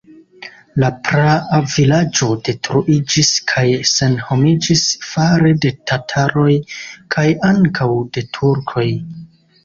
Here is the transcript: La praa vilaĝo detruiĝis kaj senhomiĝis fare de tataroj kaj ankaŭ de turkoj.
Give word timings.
La 0.83 0.87
praa 1.07 1.57
vilaĝo 1.73 2.29
detruiĝis 2.47 3.29
kaj 3.51 3.65
senhomiĝis 3.89 4.81
fare 5.09 5.51
de 5.65 5.71
tataroj 5.91 6.55
kaj 7.17 7.27
ankaŭ 7.51 7.89
de 8.17 8.25
turkoj. 8.39 8.87